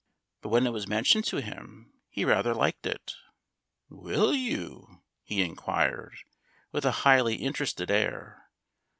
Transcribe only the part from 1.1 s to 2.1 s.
to him,